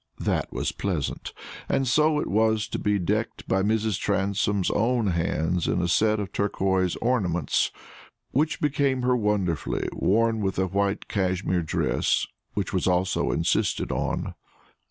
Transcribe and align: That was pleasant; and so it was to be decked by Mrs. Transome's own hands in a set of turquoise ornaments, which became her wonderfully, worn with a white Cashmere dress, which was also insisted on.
That 0.17 0.51
was 0.51 0.71
pleasant; 0.71 1.31
and 1.69 1.87
so 1.87 2.19
it 2.19 2.25
was 2.25 2.67
to 2.69 2.79
be 2.79 2.97
decked 2.97 3.47
by 3.47 3.61
Mrs. 3.61 3.99
Transome's 3.99 4.71
own 4.71 5.11
hands 5.11 5.67
in 5.67 5.79
a 5.79 5.87
set 5.87 6.19
of 6.19 6.31
turquoise 6.33 6.95
ornaments, 6.95 7.69
which 8.31 8.59
became 8.61 9.03
her 9.03 9.15
wonderfully, 9.15 9.87
worn 9.91 10.39
with 10.39 10.57
a 10.57 10.65
white 10.65 11.07
Cashmere 11.07 11.61
dress, 11.61 12.25
which 12.55 12.73
was 12.73 12.87
also 12.87 13.29
insisted 13.31 13.91
on. 13.91 14.33